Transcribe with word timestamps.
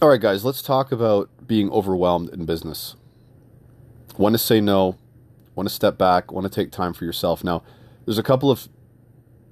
All 0.00 0.08
right, 0.08 0.20
guys, 0.20 0.44
let's 0.44 0.62
talk 0.62 0.92
about 0.92 1.28
being 1.44 1.72
overwhelmed 1.72 2.30
in 2.30 2.44
business. 2.44 2.94
Want 4.16 4.32
to 4.34 4.38
say 4.38 4.60
no, 4.60 4.96
want 5.56 5.68
to 5.68 5.74
step 5.74 5.98
back, 5.98 6.30
want 6.30 6.44
to 6.44 6.48
take 6.48 6.70
time 6.70 6.92
for 6.92 7.04
yourself. 7.04 7.42
Now, 7.42 7.64
there's 8.04 8.16
a 8.16 8.22
couple 8.22 8.48
of 8.48 8.68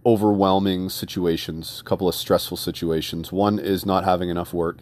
overwhelming 0.05 0.89
situations, 0.89 1.81
a 1.81 1.89
couple 1.89 2.07
of 2.07 2.15
stressful 2.15 2.59
situations. 2.59 3.33
One 3.33 3.59
is 3.59 3.85
not 3.85 4.05
having 4.05 4.29
enough 4.29 4.55
work 4.55 4.79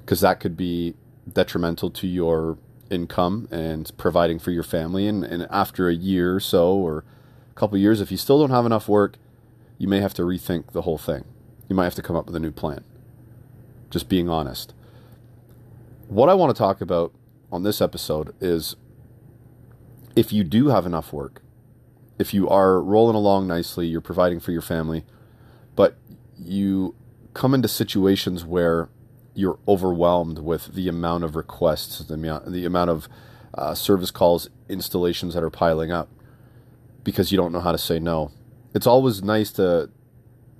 because 0.00 0.22
that 0.22 0.40
could 0.40 0.56
be 0.56 0.94
detrimental 1.32 1.90
to 1.90 2.08
your 2.08 2.58
income 2.90 3.46
and 3.52 3.92
providing 3.96 4.40
for 4.40 4.50
your 4.50 4.64
family. 4.64 5.06
And, 5.06 5.22
and 5.22 5.46
after 5.52 5.88
a 5.88 5.94
year 5.94 6.34
or 6.34 6.40
so, 6.40 6.74
or 6.74 7.04
a 7.52 7.54
couple 7.54 7.78
years, 7.78 8.00
if 8.00 8.10
you 8.10 8.16
still 8.16 8.40
don't 8.40 8.50
have 8.50 8.66
enough 8.66 8.88
work, 8.88 9.18
you 9.78 9.86
may 9.86 10.00
have 10.00 10.14
to 10.14 10.22
rethink 10.22 10.72
the 10.72 10.82
whole 10.82 10.98
thing. 10.98 11.24
You 11.68 11.76
might 11.76 11.84
have 11.84 11.94
to 11.94 12.02
come 12.02 12.16
up 12.16 12.26
with 12.26 12.34
a 12.34 12.40
new 12.40 12.50
plan. 12.50 12.82
Just 13.90 14.08
being 14.08 14.28
honest. 14.28 14.74
What 16.08 16.28
I 16.28 16.34
want 16.34 16.54
to 16.54 16.58
talk 16.58 16.80
about 16.80 17.12
on 17.50 17.62
this 17.62 17.80
episode 17.80 18.34
is 18.40 18.76
if 20.14 20.32
you 20.32 20.44
do 20.44 20.68
have 20.68 20.86
enough 20.86 21.12
work, 21.12 21.42
if 22.18 22.32
you 22.32 22.48
are 22.48 22.80
rolling 22.80 23.16
along 23.16 23.46
nicely, 23.46 23.86
you're 23.86 24.00
providing 24.00 24.40
for 24.40 24.52
your 24.52 24.62
family, 24.62 25.04
but 25.74 25.96
you 26.38 26.94
come 27.34 27.54
into 27.54 27.68
situations 27.68 28.44
where 28.44 28.88
you're 29.34 29.58
overwhelmed 29.68 30.38
with 30.38 30.74
the 30.74 30.88
amount 30.88 31.22
of 31.24 31.36
requests, 31.36 31.98
the 31.98 32.14
amount, 32.14 32.50
the 32.50 32.64
amount 32.64 32.90
of 32.90 33.08
uh, 33.54 33.74
service 33.74 34.10
calls, 34.10 34.48
installations 34.68 35.34
that 35.34 35.42
are 35.42 35.50
piling 35.50 35.92
up, 35.92 36.08
because 37.04 37.30
you 37.30 37.36
don't 37.36 37.52
know 37.52 37.60
how 37.60 37.72
to 37.72 37.78
say 37.78 37.98
no. 37.98 38.32
It's 38.74 38.86
always 38.86 39.22
nice 39.22 39.52
to 39.52 39.90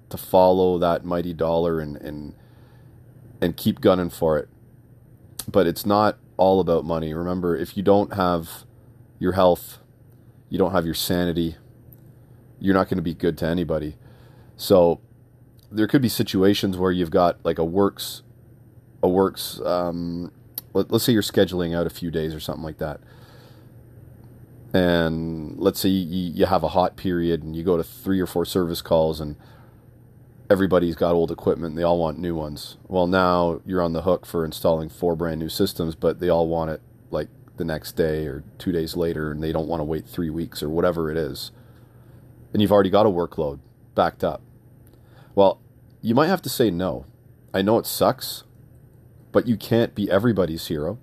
to 0.09 0.17
follow 0.17 0.79
that 0.79 1.05
mighty 1.05 1.33
dollar 1.33 1.81
and 1.81 1.97
and 1.97 2.35
and 3.41 3.57
keep 3.57 3.81
gunning 3.81 4.11
for 4.11 4.39
it, 4.39 4.49
but 5.51 5.67
it's 5.67 5.87
not 5.87 6.19
all 6.37 6.61
about 6.61 6.85
money. 6.85 7.13
Remember, 7.15 7.57
if 7.57 7.77
you 7.77 7.83
don't 7.83 8.15
have 8.15 8.65
your 9.19 9.33
health, 9.33 9.79
you 10.49 10.59
don't 10.59 10.73
have 10.73 10.85
your 10.85 10.95
sanity, 10.95 11.57
you're 12.59 12.75
not 12.75 12.89
going 12.89 12.99
to 12.99 13.03
be 13.03 13.15
good 13.15 13.37
to 13.39 13.47
anybody. 13.47 13.97
So 14.57 15.01
there 15.71 15.87
could 15.87 16.03
be 16.03 16.09
situations 16.09 16.77
where 16.77 16.93
you've 16.93 17.11
got 17.11 17.45
like 17.45 17.59
a 17.59 17.65
works 17.65 18.23
a 19.03 19.09
works 19.09 19.61
um, 19.65 20.33
let, 20.73 20.91
us 20.93 21.05
say 21.05 21.13
you're 21.13 21.23
scheduling 21.23 21.77
out 21.77 21.87
a 21.87 21.91
few 21.91 22.11
days 22.11 22.35
or 22.35 22.41
something 22.41 22.65
like 22.65 22.79
that 22.79 23.01
and 24.73 25.59
let's 25.59 25.81
say 25.81 25.89
you, 25.89 26.33
you 26.33 26.47
have 26.47 26.63
a 26.63 26.69
hot 26.69 26.97
period 26.97 27.43
and 27.43 27.57
you 27.57 27.63
go 27.63 27.77
to 27.77 27.85
three 27.85 28.21
or 28.21 28.27
four 28.27 28.45
service 28.45 28.83
calls 28.83 29.21
and 29.21 29.37
everybody's 30.49 30.97
got 30.97 31.15
old 31.15 31.31
equipment 31.31 31.73
and 31.73 31.79
they 31.79 31.83
all 31.83 31.99
want 31.99 32.19
new 32.19 32.35
ones 32.35 32.77
well 32.89 33.07
now 33.07 33.61
you're 33.67 33.83
on 33.83 33.93
the 33.93 34.03
hook 34.03 34.25
for 34.25 34.45
installing 34.45 34.89
four 34.89 35.17
brand 35.17 35.41
new 35.41 35.49
systems 35.49 35.95
but 35.95 36.21
they 36.21 36.29
all 36.29 36.49
want 36.49 36.71
it 36.71 36.81
like 37.11 37.29
the 37.57 37.65
next 37.65 37.93
day 37.93 38.27
or 38.27 38.45
two 38.59 38.71
days 38.71 38.97
later 38.97 39.33
and 39.33 39.43
they 39.43 39.53
don't 39.53 39.67
want 39.67 39.81
to 39.81 39.85
wait 39.85 40.07
three 40.07 40.31
weeks 40.31 40.63
or 40.63 40.69
whatever 40.69 41.11
it 41.11 41.17
is 41.17 41.51
and 42.53 42.63
you've 42.63 42.73
already 42.73 42.91
got 42.91 43.05
a 43.05 43.11
workload 43.11 43.59
backed 43.95 44.25
up. 44.25 44.41
Well, 45.35 45.61
you 46.01 46.15
might 46.15 46.29
have 46.29 46.43
to 46.43 46.49
say 46.49 46.71
no. 46.71 47.05
I 47.53 47.63
know 47.63 47.79
it 47.79 47.87
sucks, 47.87 48.45
but 49.33 49.47
you 49.47 49.57
can't 49.57 49.95
be 49.95 50.11
everybody's 50.11 50.69
hero. 50.69 50.99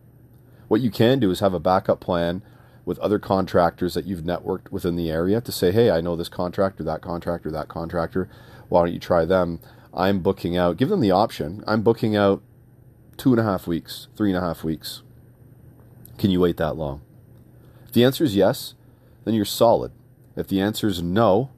What 0.67 0.81
you 0.81 0.89
can 0.89 1.19
do 1.19 1.30
is 1.30 1.41
have 1.41 1.53
a 1.53 1.59
backup 1.59 2.00
plan 2.00 2.41
with 2.85 2.97
other 3.00 3.19
contractors 3.19 3.94
that 3.94 4.05
you've 4.05 4.22
networked 4.22 4.72
within 4.72 4.95
the 4.95 5.11
area 5.11 5.41
to 5.41 5.52
say, 5.52 5.72
hey, 5.72 5.91
I 5.91 6.02
know 6.02 6.16
this 6.16 6.30
contractor, 6.30 6.83
that 6.83 7.02
contractor, 7.02 7.52
that 7.52 7.67
contractor. 7.67 8.30
Why 8.69 8.83
don't 8.83 8.94
you 8.94 9.00
try 9.00 9.25
them? 9.25 9.59
I'm 9.94 10.19
booking 10.19 10.58
out, 10.58 10.78
give 10.78 10.89
them 10.89 11.02
the 11.02 11.11
option. 11.11 11.64
I'm 11.67 11.81
booking 11.83 12.16
out 12.16 12.42
two 13.17 13.31
and 13.31 13.39
a 13.39 13.44
half 13.44 13.67
weeks, 13.67 14.08
three 14.16 14.30
and 14.30 14.38
a 14.38 14.42
half 14.42 14.64
weeks. 14.64 15.03
Can 16.17 16.31
you 16.31 16.39
wait 16.39 16.58
that 16.58 16.75
long? 16.75 17.02
If 17.86 17.94
the 17.94 18.03
answer 18.03 18.23
is 18.23 18.36
yes, 18.36 18.73
then 19.23 19.34
you're 19.34 19.45
solid. 19.45 19.91
If 20.35 20.47
the 20.47 20.62
answer 20.62 20.88
is 20.88 21.01
no, 21.01 21.51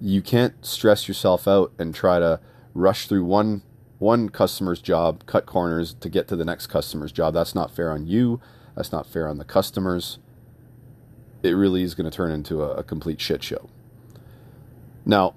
you 0.00 0.22
can't 0.22 0.64
stress 0.64 1.08
yourself 1.08 1.48
out 1.48 1.72
and 1.78 1.94
try 1.94 2.18
to 2.18 2.40
rush 2.74 3.08
through 3.08 3.24
one 3.24 3.62
one 3.98 4.28
customer's 4.28 4.80
job, 4.80 5.24
cut 5.24 5.46
corners 5.46 5.94
to 5.94 6.10
get 6.10 6.28
to 6.28 6.36
the 6.36 6.44
next 6.44 6.66
customer's 6.66 7.12
job. 7.12 7.32
That's 7.32 7.54
not 7.54 7.74
fair 7.74 7.90
on 7.90 8.06
you. 8.06 8.40
That's 8.74 8.92
not 8.92 9.06
fair 9.06 9.26
on 9.26 9.38
the 9.38 9.44
customers. 9.44 10.18
It 11.42 11.52
really 11.52 11.82
is 11.82 11.94
going 11.94 12.10
to 12.10 12.14
turn 12.14 12.30
into 12.30 12.62
a, 12.62 12.74
a 12.74 12.82
complete 12.82 13.20
shit 13.20 13.42
show. 13.42 13.70
Now, 15.06 15.34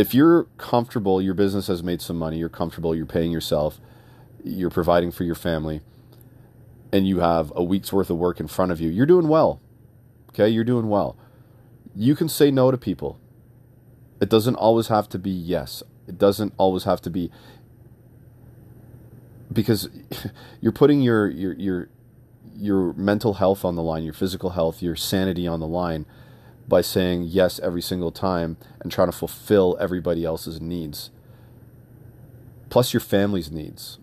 if 0.00 0.14
you're 0.14 0.44
comfortable, 0.56 1.20
your 1.20 1.34
business 1.34 1.66
has 1.66 1.82
made 1.82 2.00
some 2.00 2.16
money, 2.16 2.38
you're 2.38 2.48
comfortable, 2.48 2.94
you're 2.94 3.04
paying 3.04 3.30
yourself, 3.30 3.78
you're 4.42 4.70
providing 4.70 5.10
for 5.10 5.24
your 5.24 5.34
family, 5.34 5.82
and 6.90 7.06
you 7.06 7.20
have 7.20 7.52
a 7.54 7.62
week's 7.62 7.92
worth 7.92 8.08
of 8.08 8.16
work 8.16 8.40
in 8.40 8.48
front 8.48 8.72
of 8.72 8.80
you, 8.80 8.88
you're 8.88 9.04
doing 9.04 9.28
well. 9.28 9.60
Okay, 10.30 10.48
you're 10.48 10.64
doing 10.64 10.88
well. 10.88 11.18
You 11.94 12.16
can 12.16 12.30
say 12.30 12.50
no 12.50 12.70
to 12.70 12.78
people. 12.78 13.20
It 14.22 14.30
doesn't 14.30 14.54
always 14.54 14.88
have 14.88 15.06
to 15.10 15.18
be 15.18 15.30
yes. 15.30 15.82
It 16.08 16.16
doesn't 16.16 16.54
always 16.56 16.84
have 16.84 17.02
to 17.02 17.10
be 17.10 17.30
because 19.52 19.90
you're 20.62 20.72
putting 20.72 21.02
your 21.02 21.28
your 21.28 21.52
your 21.54 21.88
your 22.56 22.92
mental 22.94 23.34
health 23.34 23.66
on 23.66 23.74
the 23.74 23.82
line, 23.82 24.04
your 24.04 24.14
physical 24.14 24.50
health, 24.50 24.82
your 24.82 24.96
sanity 24.96 25.46
on 25.46 25.60
the 25.60 25.66
line 25.66 26.06
by 26.70 26.80
saying 26.80 27.24
yes 27.24 27.58
every 27.58 27.82
single 27.82 28.10
time 28.10 28.56
and 28.80 28.90
trying 28.90 29.08
to 29.08 29.16
fulfill 29.16 29.76
everybody 29.78 30.24
else's 30.24 30.60
needs. 30.60 31.10
Plus 32.70 32.94
your 32.94 33.00
family's 33.00 33.50
needs. 33.50 33.98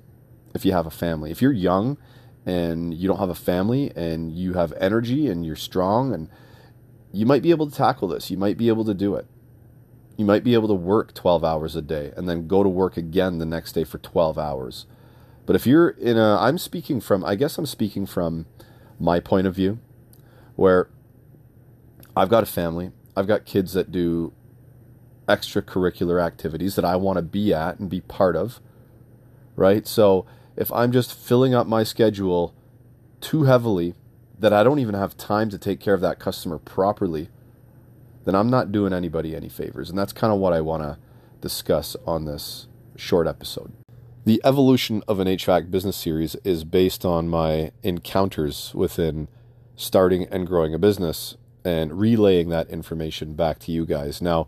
If 0.53 0.65
you 0.65 0.73
have 0.73 0.85
a 0.85 0.91
family. 0.91 1.31
If 1.31 1.41
you're 1.41 1.51
young 1.51 1.97
and 2.45 2.93
you 2.93 3.07
don't 3.07 3.19
have 3.19 3.29
a 3.29 3.35
family 3.35 3.91
and 3.95 4.31
you 4.31 4.53
have 4.53 4.73
energy 4.73 5.27
and 5.27 5.45
you're 5.45 5.55
strong 5.55 6.13
and 6.13 6.29
you 7.11 7.25
might 7.25 7.41
be 7.41 7.51
able 7.51 7.69
to 7.69 7.75
tackle 7.75 8.09
this. 8.09 8.29
You 8.29 8.37
might 8.37 8.57
be 8.57 8.67
able 8.67 8.85
to 8.85 8.93
do 8.93 9.15
it. 9.15 9.25
You 10.17 10.25
might 10.25 10.43
be 10.43 10.53
able 10.53 10.67
to 10.67 10.73
work 10.73 11.13
12 11.13 11.43
hours 11.43 11.75
a 11.75 11.81
day 11.81 12.11
and 12.17 12.27
then 12.27 12.47
go 12.47 12.63
to 12.63 12.69
work 12.69 12.97
again 12.97 13.37
the 13.37 13.45
next 13.45 13.71
day 13.71 13.85
for 13.85 13.97
12 13.97 14.37
hours. 14.37 14.85
But 15.45 15.55
if 15.55 15.65
you're 15.65 15.89
in 15.89 16.17
a, 16.17 16.37
I'm 16.37 16.57
speaking 16.57 16.99
from, 16.99 17.23
I 17.23 17.35
guess 17.35 17.57
I'm 17.57 17.65
speaking 17.65 18.05
from 18.05 18.45
my 18.99 19.21
point 19.21 19.47
of 19.47 19.55
view, 19.55 19.79
where 20.55 20.89
I've 22.17 22.29
got 22.29 22.43
a 22.43 22.47
family, 22.47 22.91
I've 23.15 23.27
got 23.27 23.45
kids 23.45 23.73
that 23.73 23.91
do 23.91 24.33
extracurricular 25.27 26.23
activities 26.23 26.75
that 26.75 26.85
I 26.85 26.95
want 26.95 27.17
to 27.17 27.21
be 27.21 27.53
at 27.53 27.79
and 27.79 27.89
be 27.89 28.01
part 28.01 28.35
of, 28.35 28.59
right? 29.55 29.85
So 29.85 30.25
if 30.55 30.71
I'm 30.71 30.91
just 30.91 31.13
filling 31.13 31.53
up 31.53 31.67
my 31.67 31.83
schedule 31.83 32.55
too 33.21 33.43
heavily 33.43 33.93
that 34.39 34.53
I 34.53 34.63
don't 34.63 34.79
even 34.79 34.95
have 34.95 35.17
time 35.17 35.49
to 35.49 35.57
take 35.57 35.79
care 35.79 35.93
of 35.93 36.01
that 36.01 36.19
customer 36.19 36.57
properly, 36.57 37.29
then 38.25 38.35
I'm 38.35 38.49
not 38.49 38.71
doing 38.71 38.93
anybody 38.93 39.35
any 39.35 39.49
favors. 39.49 39.89
And 39.89 39.97
that's 39.97 40.13
kind 40.13 40.33
of 40.33 40.39
what 40.39 40.53
I 40.53 40.61
want 40.61 40.83
to 40.83 40.97
discuss 41.41 41.95
on 42.05 42.25
this 42.25 42.67
short 42.95 43.27
episode. 43.27 43.73
The 44.25 44.41
evolution 44.43 45.03
of 45.07 45.19
an 45.19 45.27
HVAC 45.27 45.71
business 45.71 45.95
series 45.95 46.35
is 46.43 46.63
based 46.63 47.05
on 47.05 47.29
my 47.29 47.71
encounters 47.83 48.73
within 48.75 49.27
starting 49.75 50.23
and 50.25 50.45
growing 50.45 50.73
a 50.73 50.79
business 50.79 51.37
and 51.67 51.99
relaying 51.99 52.47
that 52.47 52.69
information 52.69 53.33
back 53.33 53.59
to 53.59 53.73
you 53.73 53.85
guys. 53.85 54.21
Now, 54.21 54.47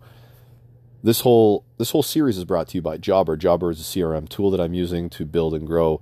this 1.04 1.20
whole 1.20 1.66
this 1.78 1.92
whole 1.92 2.02
series 2.02 2.38
is 2.38 2.46
brought 2.46 2.70
to 2.70 2.78
you 2.78 2.82
by 2.82 2.98
Jobber. 2.98 3.36
Jobber 3.36 3.72
is 3.72 3.82
a 3.82 3.84
CRM 3.84 4.30
tool 4.30 4.50
that 4.52 4.62
I'm 4.62 4.74
using 4.74 5.10
to 5.10 5.26
build 5.26 5.54
and 5.54 5.68
grow 5.68 6.02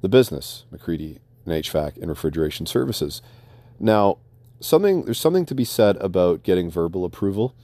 the 0.00 0.08
business, 0.08 0.64
McCreadie 0.72 1.18
and 1.44 1.54
HVAC 1.62 1.98
and 1.98 2.08
refrigeration 2.08 2.64
services. 2.64 3.20
Now, 3.78 4.16
something 4.58 5.04
there's 5.04 5.20
something 5.20 5.44
to 5.44 5.54
be 5.54 5.64
said 5.64 5.98
about 5.98 6.42
getting 6.42 6.70
verbal 6.70 7.04
approval 7.04 7.54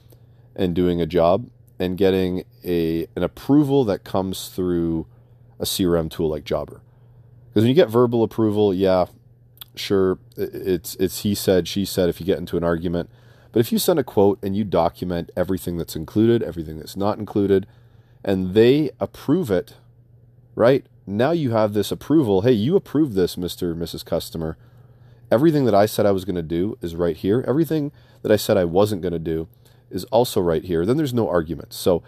and 0.55 0.75
doing 0.75 1.01
a 1.01 1.07
job 1.07 1.49
and 1.79 1.97
getting 1.97 2.43
a 2.63 3.07
an 3.15 3.23
approval 3.23 3.85
that 3.85 4.03
comes 4.03 4.49
through 4.49 5.07
a 5.59 5.65
CRM 5.65 6.11
tool 6.11 6.29
like 6.29 6.43
Jobber. 6.43 6.81
Because 7.49 7.63
when 7.63 7.69
you 7.69 7.75
get 7.75 7.89
verbal 7.89 8.21
approval, 8.21 8.71
yeah, 8.71 9.07
sure, 9.75 10.19
it's 10.37 10.95
it's 10.95 11.21
he 11.21 11.35
said, 11.35 11.67
she 11.67 11.85
said 11.85 12.09
if 12.09 12.19
you 12.19 12.25
get 12.25 12.37
into 12.37 12.57
an 12.57 12.63
argument, 12.63 13.09
but 13.51 13.59
if 13.59 13.71
you 13.71 13.77
send 13.77 13.99
a 13.99 14.03
quote 14.03 14.39
and 14.43 14.55
you 14.55 14.63
document 14.63 15.31
everything 15.35 15.77
that's 15.77 15.95
included, 15.95 16.41
everything 16.43 16.77
that's 16.77 16.97
not 16.97 17.17
included, 17.17 17.67
and 18.23 18.53
they 18.53 18.91
approve 18.99 19.51
it, 19.51 19.75
right? 20.55 20.85
Now 21.05 21.31
you 21.31 21.51
have 21.51 21.73
this 21.73 21.91
approval. 21.91 22.41
Hey, 22.41 22.53
you 22.53 22.75
approved 22.75 23.13
this, 23.13 23.35
Mr. 23.35 23.75
Mrs. 23.75 24.05
Customer. 24.05 24.57
Everything 25.31 25.65
that 25.65 25.75
I 25.75 25.85
said 25.85 26.05
I 26.05 26.11
was 26.11 26.25
going 26.25 26.35
to 26.35 26.41
do 26.41 26.77
is 26.81 26.95
right 26.95 27.15
here. 27.17 27.43
Everything 27.47 27.91
that 28.21 28.31
I 28.31 28.35
said 28.35 28.57
I 28.57 28.65
wasn't 28.65 29.01
going 29.01 29.13
to 29.13 29.19
do 29.19 29.47
is 29.89 30.03
also 30.05 30.39
right 30.41 30.63
here. 30.63 30.85
Then 30.85 30.97
there's 30.97 31.13
no 31.13 31.29
argument. 31.29 31.73
So 31.73 32.03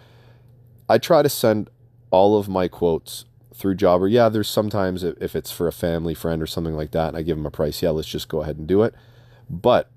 I 0.88 0.98
try 0.98 1.22
to 1.22 1.30
send 1.30 1.70
all 2.12 2.38
of 2.38 2.48
my 2.48 2.68
quotes 2.68 3.26
through 3.56 3.76
Jobber. 3.76 4.08
Yeah, 4.08 4.30
there's 4.30 4.50
sometimes 4.50 5.04
if 5.04 5.36
it's 5.36 5.52
for 5.52 5.68
a 5.68 5.72
family 5.72 6.14
friend 6.14 6.42
or 6.42 6.48
something 6.48 6.76
like 6.76 6.92
that, 6.92 7.10
and 7.10 7.18
I 7.18 7.22
give 7.22 7.38
them 7.38 7.46
a 7.46 7.52
price, 7.52 7.82
yeah, 7.82 7.90
let's 7.90 8.08
just 8.08 8.28
go 8.28 8.42
ahead 8.42 8.58
and 8.58 8.68
do 8.68 8.84
it. 8.84 8.94
But 9.50 9.90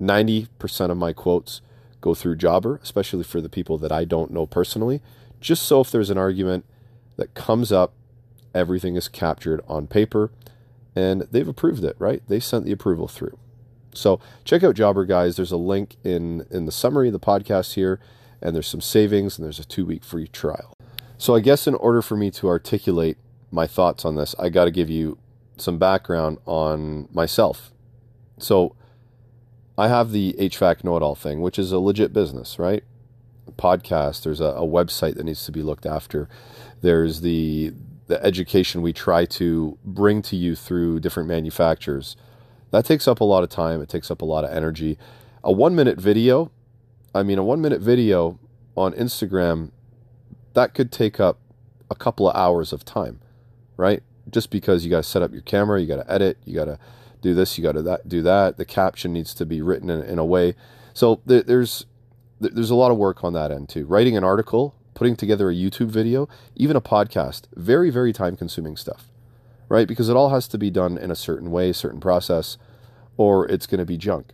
90% 0.00 0.90
of 0.90 0.96
my 0.96 1.12
quotes 1.12 1.62
go 2.00 2.14
through 2.14 2.36
Jobber, 2.36 2.80
especially 2.82 3.24
for 3.24 3.40
the 3.40 3.48
people 3.48 3.78
that 3.78 3.92
I 3.92 4.04
don't 4.04 4.30
know 4.30 4.46
personally, 4.46 5.00
just 5.40 5.62
so 5.62 5.80
if 5.80 5.90
there's 5.90 6.10
an 6.10 6.18
argument, 6.18 6.64
that 7.16 7.34
comes 7.34 7.70
up, 7.72 7.94
everything 8.54 8.96
is 8.96 9.08
captured 9.08 9.60
on 9.68 9.86
paper, 9.86 10.30
and 10.96 11.22
they've 11.30 11.48
approved 11.48 11.84
it, 11.84 11.96
right? 11.98 12.22
They 12.28 12.40
sent 12.40 12.64
the 12.64 12.72
approval 12.72 13.08
through. 13.08 13.38
So 13.94 14.20
check 14.44 14.62
out 14.62 14.74
Jobber 14.74 15.04
Guys. 15.04 15.36
There's 15.36 15.52
a 15.52 15.56
link 15.56 15.96
in 16.02 16.46
in 16.50 16.66
the 16.66 16.72
summary 16.72 17.08
of 17.08 17.12
the 17.12 17.20
podcast 17.20 17.74
here, 17.74 18.00
and 18.42 18.54
there's 18.54 18.66
some 18.66 18.80
savings, 18.80 19.38
and 19.38 19.44
there's 19.44 19.60
a 19.60 19.64
two 19.64 19.86
week 19.86 20.02
free 20.02 20.26
trial. 20.26 20.73
So 21.24 21.34
I 21.34 21.40
guess 21.40 21.66
in 21.66 21.74
order 21.76 22.02
for 22.02 22.18
me 22.18 22.30
to 22.32 22.48
articulate 22.48 23.16
my 23.50 23.66
thoughts 23.66 24.04
on 24.04 24.14
this, 24.14 24.34
I 24.38 24.50
got 24.50 24.66
to 24.66 24.70
give 24.70 24.90
you 24.90 25.16
some 25.56 25.78
background 25.78 26.36
on 26.44 27.08
myself. 27.14 27.72
So 28.36 28.76
I 29.78 29.88
have 29.88 30.10
the 30.10 30.34
HVAC 30.34 30.84
know 30.84 30.98
it 30.98 31.02
all 31.02 31.14
thing, 31.14 31.40
which 31.40 31.58
is 31.58 31.72
a 31.72 31.78
legit 31.78 32.12
business, 32.12 32.58
right? 32.58 32.84
Podcast, 33.56 34.22
there's 34.22 34.42
a, 34.42 34.48
a, 34.48 34.66
website 34.66 35.14
that 35.14 35.24
needs 35.24 35.46
to 35.46 35.50
be 35.50 35.62
looked 35.62 35.86
after. 35.86 36.28
There's 36.82 37.22
the 37.22 37.72
the 38.06 38.22
education 38.22 38.82
we 38.82 38.92
try 38.92 39.24
to 39.24 39.78
bring 39.82 40.20
to 40.20 40.36
you 40.36 40.54
through 40.54 41.00
different 41.00 41.26
manufacturers. 41.26 42.18
That 42.70 42.84
takes 42.84 43.08
up 43.08 43.20
a 43.20 43.24
lot 43.24 43.42
of 43.42 43.48
time, 43.48 43.80
it 43.80 43.88
takes 43.88 44.10
up 44.10 44.20
a 44.20 44.26
lot 44.26 44.44
of 44.44 44.54
energy. 44.54 44.98
A 45.42 45.50
1 45.50 45.74
minute 45.74 45.98
video, 45.98 46.50
I 47.14 47.22
mean 47.22 47.38
a 47.38 47.44
1 47.44 47.62
minute 47.62 47.80
video 47.80 48.38
on 48.76 48.92
Instagram 48.92 49.70
that 50.54 50.74
could 50.74 50.90
take 50.90 51.20
up 51.20 51.38
a 51.90 51.94
couple 51.94 52.28
of 52.28 52.34
hours 52.34 52.72
of 52.72 52.84
time, 52.84 53.20
right? 53.76 54.02
Just 54.30 54.50
because 54.50 54.84
you 54.84 54.90
got 54.90 54.98
to 54.98 55.02
set 55.02 55.22
up 55.22 55.32
your 55.32 55.42
camera, 55.42 55.80
you 55.80 55.86
got 55.86 55.96
to 55.96 56.10
edit, 56.10 56.38
you 56.44 56.54
got 56.54 56.64
to 56.64 56.78
do 57.20 57.34
this, 57.34 57.58
you 57.58 57.62
got 57.62 57.72
to 57.72 57.82
that, 57.82 58.08
do 58.08 58.22
that. 58.22 58.56
The 58.56 58.64
caption 58.64 59.12
needs 59.12 59.34
to 59.34 59.46
be 59.46 59.60
written 59.60 59.90
in, 59.90 60.02
in 60.02 60.18
a 60.18 60.24
way. 60.24 60.54
So 60.92 61.20
th- 61.28 61.46
there's 61.46 61.86
there's 62.40 62.70
a 62.70 62.74
lot 62.74 62.90
of 62.90 62.98
work 62.98 63.24
on 63.24 63.32
that 63.34 63.50
end 63.50 63.68
too. 63.68 63.86
Writing 63.86 64.16
an 64.16 64.24
article, 64.24 64.74
putting 64.94 65.16
together 65.16 65.50
a 65.50 65.54
YouTube 65.54 65.88
video, 65.88 66.28
even 66.56 66.76
a 66.76 66.80
podcast, 66.80 67.42
very 67.54 67.90
very 67.90 68.12
time 68.12 68.36
consuming 68.36 68.76
stuff, 68.76 69.10
right? 69.68 69.88
Because 69.88 70.08
it 70.08 70.16
all 70.16 70.30
has 70.30 70.48
to 70.48 70.58
be 70.58 70.70
done 70.70 70.98
in 70.98 71.10
a 71.10 71.16
certain 71.16 71.50
way, 71.50 71.72
certain 71.72 72.00
process, 72.00 72.58
or 73.16 73.46
it's 73.48 73.66
going 73.66 73.78
to 73.78 73.84
be 73.84 73.96
junk. 73.96 74.32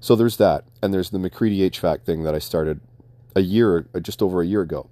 So 0.00 0.16
there's 0.16 0.38
that, 0.38 0.64
and 0.82 0.94
there's 0.94 1.10
the 1.10 1.18
McCreadie 1.18 1.70
HVAC 1.70 2.02
thing 2.02 2.22
that 2.22 2.34
I 2.34 2.38
started 2.38 2.80
a 3.36 3.42
year, 3.42 3.86
just 4.00 4.22
over 4.22 4.40
a 4.40 4.46
year 4.46 4.62
ago. 4.62 4.88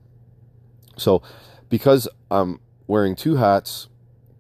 So, 0.99 1.23
because 1.69 2.09
I'm 2.31 2.61
wearing 2.87 3.15
two 3.15 3.37
hats, 3.37 3.89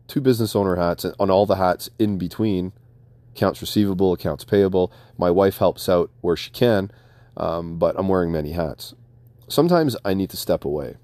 two 0.06 0.20
business 0.20 0.56
owner 0.56 0.76
hats, 0.76 1.04
and 1.04 1.14
on 1.18 1.30
all 1.30 1.46
the 1.46 1.56
hats 1.56 1.90
in 1.98 2.18
between, 2.18 2.72
accounts 3.34 3.60
receivable, 3.60 4.12
accounts 4.12 4.44
payable, 4.44 4.92
my 5.16 5.30
wife 5.30 5.58
helps 5.58 5.88
out 5.88 6.10
where 6.20 6.36
she 6.36 6.50
can, 6.50 6.90
um, 7.36 7.78
but 7.78 7.94
I'm 7.98 8.08
wearing 8.08 8.32
many 8.32 8.52
hats. 8.52 8.94
Sometimes 9.48 9.96
I 10.04 10.14
need 10.14 10.30
to 10.30 10.36
step 10.36 10.64
away 10.64 10.96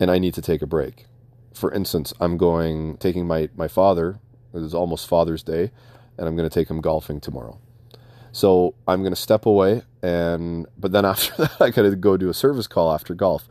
and 0.00 0.10
I 0.10 0.18
need 0.18 0.34
to 0.34 0.42
take 0.42 0.62
a 0.62 0.66
break. 0.66 1.06
For 1.52 1.72
instance, 1.72 2.12
I'm 2.20 2.36
going, 2.36 2.96
taking 2.98 3.26
my, 3.26 3.48
my 3.56 3.68
father, 3.68 4.20
it 4.54 4.62
is 4.62 4.74
almost 4.74 5.08
Father's 5.08 5.42
Day, 5.42 5.70
and 6.16 6.26
I'm 6.26 6.36
going 6.36 6.48
to 6.48 6.54
take 6.54 6.70
him 6.70 6.80
golfing 6.80 7.20
tomorrow. 7.20 7.58
So 8.32 8.74
I'm 8.86 9.00
going 9.00 9.12
to 9.12 9.20
step 9.20 9.46
away, 9.46 9.82
and 10.02 10.66
but 10.78 10.92
then 10.92 11.04
after 11.12 11.34
that, 11.42 11.60
I 11.60 11.70
got 11.70 11.82
to 11.82 11.96
go 11.96 12.16
do 12.16 12.28
a 12.28 12.34
service 12.34 12.66
call 12.66 12.92
after 12.92 13.14
golf. 13.14 13.48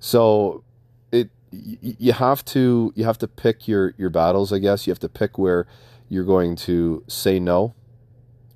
So 0.00 0.64
it 1.10 1.30
you 1.50 2.12
have 2.12 2.44
to 2.46 2.92
you 2.94 3.04
have 3.04 3.18
to 3.18 3.28
pick 3.28 3.66
your 3.66 3.94
your 3.96 4.10
battles, 4.10 4.52
I 4.52 4.58
guess. 4.58 4.86
You 4.86 4.90
have 4.90 4.98
to 5.00 5.08
pick 5.08 5.38
where 5.38 5.66
you're 6.08 6.24
going 6.24 6.56
to 6.56 7.04
say 7.06 7.38
no, 7.38 7.74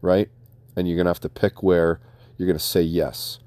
right? 0.01 0.29
And 0.77 0.89
you're 0.89 0.97
going 0.97 1.07
to 1.07 1.11
have 1.11 1.21
to 1.21 1.29
pick 1.29 1.63
where 1.63 2.01
you're 2.37 2.47
going 2.47 2.59
to 2.59 2.65
say 2.65 2.83
yes. 2.83 3.39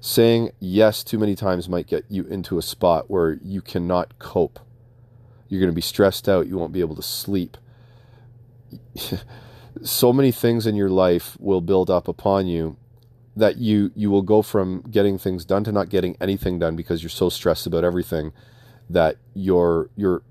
Saying 0.00 0.52
yes 0.60 1.02
too 1.02 1.18
many 1.18 1.34
times 1.34 1.68
might 1.68 1.86
get 1.86 2.04
you 2.08 2.24
into 2.24 2.58
a 2.58 2.62
spot 2.62 3.10
where 3.10 3.38
you 3.42 3.60
cannot 3.60 4.18
cope. 4.18 4.60
You're 5.48 5.60
going 5.60 5.70
to 5.70 5.76
be 5.76 5.82
stressed 5.82 6.28
out, 6.28 6.46
you 6.46 6.56
won't 6.56 6.72
be 6.72 6.80
able 6.80 6.96
to 6.96 7.02
sleep. 7.02 7.56
so 9.82 10.12
many 10.12 10.32
things 10.32 10.66
in 10.66 10.74
your 10.74 10.90
life 10.90 11.36
will 11.38 11.60
build 11.60 11.90
up 11.90 12.08
upon 12.08 12.46
you 12.46 12.76
that 13.36 13.58
you 13.58 13.92
you 13.94 14.10
will 14.10 14.22
go 14.22 14.40
from 14.40 14.82
getting 14.90 15.18
things 15.18 15.44
done 15.44 15.62
to 15.64 15.70
not 15.70 15.90
getting 15.90 16.16
anything 16.20 16.58
done 16.58 16.74
because 16.74 17.02
you're 17.02 17.10
so 17.10 17.28
stressed 17.28 17.66
about 17.66 17.84
everything 17.84 18.32
that 18.88 19.18
your 19.34 19.90
your 19.94 20.22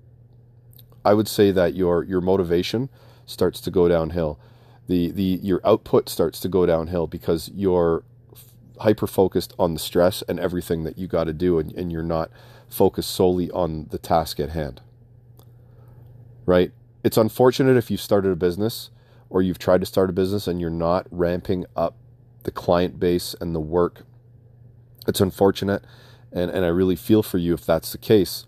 I 1.05 1.13
would 1.13 1.27
say 1.27 1.51
that 1.51 1.75
your 1.75 2.03
your 2.03 2.19
motivation 2.19 2.89
starts 3.25 3.61
to 3.61 3.71
go 3.71 3.87
downhill. 3.87 4.39
The 4.87 5.11
the 5.11 5.39
your 5.43 5.61
output 5.63 6.09
starts 6.09 6.39
to 6.41 6.49
go 6.49 6.65
downhill 6.65 7.05
because 7.05 7.51
you're 7.53 8.03
hyper 8.79 9.07
focused 9.07 9.53
on 9.57 9.73
the 9.73 9.79
stress 9.79 10.23
and 10.27 10.39
everything 10.39 10.83
that 10.83 10.97
you 10.97 11.07
got 11.07 11.25
to 11.25 11.33
do 11.33 11.59
and, 11.59 11.71
and 11.73 11.91
you're 11.91 12.03
not 12.03 12.29
focused 12.67 13.11
solely 13.11 13.49
on 13.51 13.87
the 13.91 13.97
task 13.97 14.39
at 14.39 14.49
hand. 14.49 14.81
Right? 16.45 16.71
It's 17.03 17.17
unfortunate 17.17 17.77
if 17.77 17.89
you've 17.91 18.01
started 18.01 18.31
a 18.31 18.35
business 18.35 18.89
or 19.29 19.41
you've 19.41 19.59
tried 19.59 19.79
to 19.81 19.85
start 19.85 20.09
a 20.09 20.13
business 20.13 20.47
and 20.47 20.59
you're 20.59 20.69
not 20.69 21.07
ramping 21.11 21.65
up 21.75 21.95
the 22.45 22.51
client 22.51 22.99
base 22.99 23.35
and 23.41 23.53
the 23.53 23.59
work. 23.59 24.03
It's 25.07 25.19
unfortunate, 25.19 25.83
and, 26.31 26.49
and 26.49 26.65
I 26.65 26.69
really 26.69 26.95
feel 26.95 27.21
for 27.21 27.37
you 27.37 27.53
if 27.53 27.65
that's 27.65 27.91
the 27.91 27.97
case. 27.97 28.45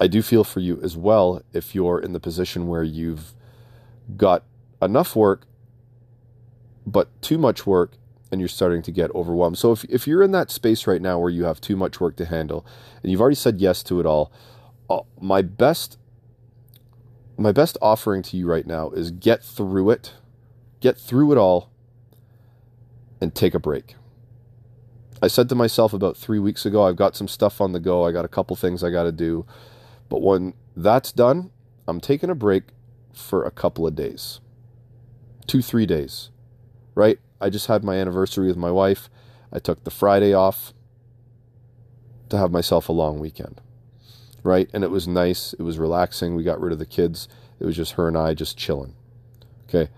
I 0.00 0.06
do 0.06 0.22
feel 0.22 0.44
for 0.44 0.60
you 0.60 0.80
as 0.82 0.96
well 0.96 1.42
if 1.52 1.74
you're 1.74 2.00
in 2.00 2.12
the 2.12 2.20
position 2.20 2.66
where 2.66 2.82
you've 2.82 3.34
got 4.16 4.44
enough 4.80 5.14
work, 5.16 5.46
but 6.86 7.08
too 7.20 7.38
much 7.38 7.66
work, 7.66 7.96
and 8.30 8.40
you're 8.40 8.48
starting 8.48 8.82
to 8.82 8.92
get 8.92 9.14
overwhelmed. 9.14 9.58
So 9.58 9.72
if, 9.72 9.84
if 9.84 10.06
you're 10.06 10.22
in 10.22 10.32
that 10.32 10.50
space 10.50 10.86
right 10.86 11.00
now 11.00 11.18
where 11.18 11.30
you 11.30 11.44
have 11.44 11.60
too 11.60 11.76
much 11.76 12.00
work 12.00 12.16
to 12.16 12.24
handle, 12.24 12.66
and 13.02 13.10
you've 13.10 13.20
already 13.20 13.36
said 13.36 13.60
yes 13.60 13.82
to 13.84 14.00
it 14.00 14.06
all, 14.06 14.32
uh, 14.90 15.00
my 15.20 15.42
best 15.42 15.98
my 17.36 17.52
best 17.52 17.76
offering 17.82 18.22
to 18.22 18.36
you 18.36 18.46
right 18.46 18.66
now 18.66 18.90
is 18.90 19.10
get 19.10 19.42
through 19.42 19.90
it, 19.90 20.14
get 20.80 20.96
through 20.96 21.32
it 21.32 21.38
all, 21.38 21.70
and 23.24 23.34
take 23.34 23.54
a 23.54 23.58
break. 23.58 23.96
I 25.20 25.26
said 25.26 25.48
to 25.48 25.54
myself 25.54 25.92
about 25.92 26.16
three 26.16 26.38
weeks 26.38 26.66
ago, 26.66 26.84
I've 26.86 26.96
got 26.96 27.16
some 27.16 27.28
stuff 27.28 27.60
on 27.60 27.72
the 27.72 27.80
go. 27.80 28.04
I 28.04 28.12
got 28.12 28.24
a 28.24 28.28
couple 28.28 28.54
things 28.54 28.84
I 28.84 28.90
got 28.90 29.04
to 29.04 29.12
do. 29.12 29.46
But 30.08 30.22
when 30.22 30.54
that's 30.76 31.10
done, 31.10 31.50
I'm 31.88 32.00
taking 32.00 32.30
a 32.30 32.34
break 32.34 32.64
for 33.12 33.44
a 33.44 33.50
couple 33.50 33.86
of 33.86 33.94
days 33.94 34.40
two, 35.46 35.62
three 35.62 35.86
days, 35.86 36.30
right? 36.94 37.18
I 37.40 37.50
just 37.50 37.66
had 37.66 37.84
my 37.84 37.96
anniversary 37.96 38.46
with 38.46 38.56
my 38.56 38.70
wife. 38.70 39.10
I 39.52 39.58
took 39.58 39.84
the 39.84 39.90
Friday 39.90 40.32
off 40.32 40.72
to 42.30 42.38
have 42.38 42.50
myself 42.50 42.88
a 42.88 42.92
long 42.92 43.20
weekend, 43.20 43.60
right? 44.42 44.70
And 44.72 44.82
it 44.82 44.90
was 44.90 45.06
nice. 45.06 45.52
It 45.54 45.62
was 45.62 45.78
relaxing. 45.78 46.34
We 46.34 46.44
got 46.44 46.60
rid 46.60 46.72
of 46.72 46.78
the 46.78 46.86
kids. 46.86 47.28
It 47.60 47.66
was 47.66 47.76
just 47.76 47.92
her 47.92 48.08
and 48.08 48.16
I 48.16 48.34
just 48.34 48.56
chilling. 48.56 48.94
Okay. 49.68 49.90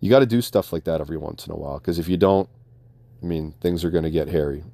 You 0.00 0.10
got 0.10 0.20
to 0.20 0.26
do 0.26 0.42
stuff 0.42 0.72
like 0.72 0.84
that 0.84 1.00
every 1.00 1.18
once 1.18 1.46
in 1.46 1.52
a 1.52 1.56
while 1.56 1.78
because 1.78 1.98
if 1.98 2.08
you 2.08 2.16
don't, 2.16 2.48
I 3.22 3.26
mean, 3.26 3.54
things 3.60 3.84
are 3.84 3.90
going 3.90 4.04
to 4.04 4.10
get 4.10 4.28
hairy. 4.28 4.64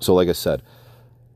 So, 0.00 0.14
like 0.14 0.28
I 0.28 0.32
said, 0.32 0.62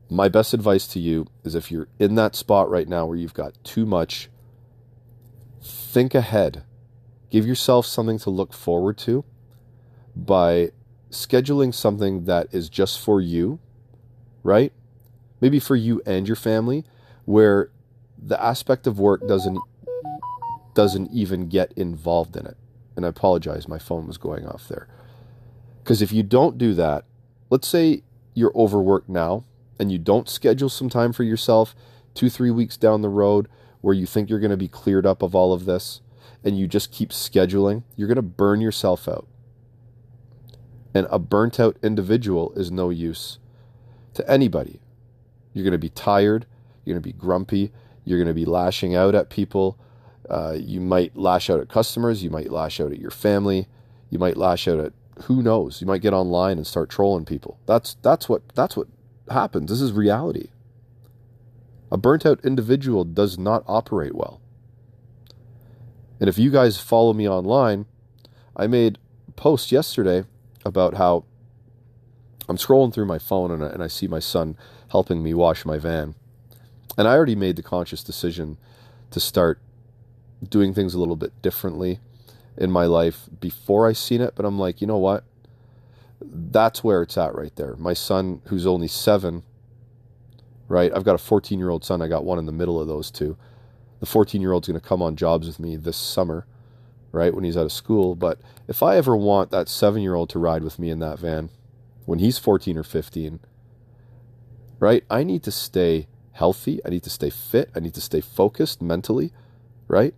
my 0.09 0.29
best 0.29 0.53
advice 0.53 0.87
to 0.87 0.99
you 0.99 1.27
is 1.43 1.55
if 1.55 1.71
you're 1.71 1.87
in 1.99 2.15
that 2.15 2.35
spot 2.35 2.69
right 2.69 2.87
now 2.87 3.05
where 3.05 3.17
you've 3.17 3.33
got 3.33 3.53
too 3.63 3.85
much, 3.85 4.29
think 5.61 6.13
ahead. 6.13 6.63
Give 7.29 7.45
yourself 7.45 7.85
something 7.85 8.19
to 8.19 8.29
look 8.29 8.53
forward 8.53 8.97
to 8.99 9.25
by 10.15 10.71
scheduling 11.09 11.73
something 11.73 12.25
that 12.25 12.47
is 12.51 12.69
just 12.69 12.99
for 12.99 13.19
you, 13.19 13.59
right? 14.43 14.71
Maybe 15.41 15.59
for 15.59 15.75
you 15.75 16.01
and 16.05 16.27
your 16.27 16.35
family, 16.35 16.85
where 17.25 17.71
the 18.17 18.41
aspect 18.41 18.87
of 18.87 18.99
work 18.99 19.27
doesn't 19.27 19.59
doesn't 20.73 21.09
even 21.11 21.47
get 21.47 21.71
involved 21.73 22.35
in 22.35 22.45
it. 22.45 22.57
And 22.95 23.05
I 23.05 23.09
apologize, 23.09 23.67
my 23.67 23.79
phone 23.79 24.07
was 24.07 24.17
going 24.17 24.45
off 24.45 24.67
there. 24.67 24.87
Because 25.85 26.01
if 26.01 26.11
you 26.11 26.23
don't 26.23 26.57
do 26.57 26.73
that, 26.73 27.05
let's 27.51 27.67
say 27.67 28.01
you're 28.33 28.51
overworked 28.55 29.07
now 29.07 29.45
and 29.79 29.91
you 29.91 29.99
don't 29.99 30.27
schedule 30.27 30.67
some 30.67 30.89
time 30.89 31.13
for 31.13 31.21
yourself 31.21 31.75
two, 32.15 32.27
three 32.27 32.49
weeks 32.49 32.75
down 32.75 33.03
the 33.03 33.07
road 33.07 33.47
where 33.81 33.93
you 33.93 34.07
think 34.07 34.27
you're 34.27 34.39
going 34.39 34.49
to 34.49 34.57
be 34.57 34.67
cleared 34.67 35.05
up 35.05 35.21
of 35.21 35.35
all 35.35 35.53
of 35.53 35.65
this 35.65 36.01
and 36.43 36.57
you 36.57 36.67
just 36.67 36.91
keep 36.91 37.11
scheduling, 37.11 37.83
you're 37.95 38.07
going 38.07 38.15
to 38.15 38.23
burn 38.23 38.61
yourself 38.61 39.07
out. 39.07 39.27
And 40.95 41.05
a 41.11 41.19
burnt 41.19 41.59
out 41.59 41.77
individual 41.83 42.51
is 42.55 42.71
no 42.71 42.89
use 42.89 43.37
to 44.15 44.27
anybody. 44.27 44.79
You're 45.53 45.65
going 45.65 45.73
to 45.73 45.77
be 45.77 45.89
tired, 45.89 46.47
you're 46.83 46.95
going 46.95 47.03
to 47.03 47.07
be 47.07 47.13
grumpy, 47.13 47.71
you're 48.03 48.17
going 48.17 48.27
to 48.27 48.33
be 48.33 48.45
lashing 48.45 48.95
out 48.95 49.13
at 49.13 49.29
people. 49.29 49.77
Uh, 50.27 50.57
you 50.57 50.81
might 50.81 51.15
lash 51.15 51.51
out 51.51 51.59
at 51.59 51.69
customers, 51.69 52.23
you 52.23 52.31
might 52.31 52.49
lash 52.49 52.79
out 52.79 52.91
at 52.91 52.99
your 52.99 53.11
family, 53.11 53.67
you 54.09 54.17
might 54.17 54.35
lash 54.35 54.67
out 54.67 54.79
at 54.79 54.91
who 55.23 55.41
knows? 55.41 55.81
You 55.81 55.87
might 55.87 56.01
get 56.01 56.13
online 56.13 56.57
and 56.57 56.67
start 56.67 56.89
trolling 56.89 57.25
people. 57.25 57.59
That's 57.65 57.95
that's 58.01 58.27
what 58.27 58.41
that's 58.53 58.75
what 58.75 58.87
happens. 59.29 59.69
This 59.69 59.81
is 59.81 59.91
reality. 59.91 60.49
A 61.91 61.97
burnt 61.97 62.25
out 62.25 62.43
individual 62.43 63.03
does 63.03 63.37
not 63.37 63.63
operate 63.67 64.15
well. 64.15 64.41
And 66.19 66.29
if 66.29 66.37
you 66.37 66.49
guys 66.49 66.79
follow 66.79 67.13
me 67.13 67.27
online, 67.27 67.85
I 68.55 68.67
made 68.67 68.97
a 69.27 69.31
post 69.31 69.71
yesterday 69.71 70.25
about 70.65 70.95
how 70.95 71.25
I'm 72.47 72.57
scrolling 72.57 72.93
through 72.93 73.05
my 73.05 73.19
phone 73.19 73.51
and 73.51 73.63
I, 73.63 73.67
and 73.67 73.83
I 73.83 73.87
see 73.87 74.07
my 74.07 74.19
son 74.19 74.57
helping 74.89 75.23
me 75.23 75.33
wash 75.33 75.65
my 75.65 75.77
van. 75.77 76.15
And 76.97 77.07
I 77.07 77.13
already 77.13 77.35
made 77.35 77.55
the 77.55 77.63
conscious 77.63 78.03
decision 78.03 78.57
to 79.11 79.19
start 79.19 79.59
doing 80.47 80.73
things 80.73 80.93
a 80.93 80.99
little 80.99 81.15
bit 81.15 81.41
differently 81.41 81.99
in 82.57 82.71
my 82.71 82.85
life 82.85 83.27
before 83.39 83.87
I 83.87 83.93
seen 83.93 84.21
it, 84.21 84.33
but 84.35 84.45
I'm 84.45 84.57
like, 84.57 84.81
you 84.81 84.87
know 84.87 84.97
what? 84.97 85.23
That's 86.21 86.83
where 86.83 87.01
it's 87.01 87.17
at 87.17 87.35
right 87.35 87.55
there. 87.55 87.75
My 87.75 87.93
son, 87.93 88.41
who's 88.45 88.65
only 88.65 88.87
seven, 88.87 89.43
right? 90.67 90.91
I've 90.95 91.03
got 91.03 91.15
a 91.15 91.19
14 91.19 91.59
year 91.59 91.69
old 91.69 91.83
son. 91.83 92.01
I 92.01 92.07
got 92.07 92.23
one 92.23 92.39
in 92.39 92.45
the 92.45 92.51
middle 92.51 92.79
of 92.79 92.87
those 92.87 93.11
two. 93.11 93.37
The 93.99 94.05
14 94.05 94.41
year 94.41 94.51
old's 94.51 94.67
going 94.67 94.79
to 94.79 94.85
come 94.85 95.01
on 95.01 95.15
jobs 95.15 95.47
with 95.47 95.59
me 95.59 95.75
this 95.75 95.97
summer, 95.97 96.45
right? 97.11 97.33
When 97.33 97.43
he's 97.43 97.57
out 97.57 97.65
of 97.65 97.71
school. 97.71 98.15
But 98.15 98.39
if 98.67 98.81
I 98.81 98.97
ever 98.97 99.15
want 99.15 99.51
that 99.51 99.67
seven 99.69 100.01
year 100.01 100.15
old 100.15 100.29
to 100.29 100.39
ride 100.39 100.63
with 100.63 100.79
me 100.79 100.89
in 100.89 100.99
that 100.99 101.19
van 101.19 101.49
when 102.05 102.19
he's 102.19 102.37
14 102.37 102.77
or 102.77 102.83
15, 102.83 103.39
right? 104.79 105.03
I 105.09 105.23
need 105.23 105.43
to 105.43 105.51
stay 105.51 106.07
healthy. 106.31 106.79
I 106.85 106.89
need 106.89 107.03
to 107.03 107.09
stay 107.09 107.29
fit. 107.29 107.69
I 107.75 107.79
need 107.79 107.93
to 107.95 108.01
stay 108.01 108.21
focused 108.21 108.81
mentally, 108.81 109.31
right? 109.87 110.13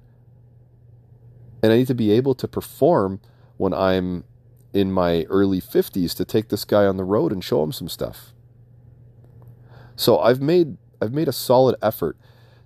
And 1.61 1.71
I 1.71 1.77
need 1.77 1.87
to 1.87 1.95
be 1.95 2.11
able 2.11 2.35
to 2.35 2.47
perform 2.47 3.19
when 3.57 3.73
I'm 3.73 4.23
in 4.73 4.91
my 4.91 5.23
early 5.23 5.59
50s 5.59 6.15
to 6.15 6.25
take 6.25 6.49
this 6.49 6.65
guy 6.65 6.85
on 6.85 6.97
the 6.97 7.03
road 7.03 7.31
and 7.31 7.43
show 7.43 7.63
him 7.63 7.71
some 7.71 7.89
stuff. 7.89 8.33
So 9.95 10.19
I've 10.19 10.41
made 10.41 10.77
I've 11.01 11.13
made 11.13 11.27
a 11.27 11.33
solid 11.33 11.75
effort 11.81 12.17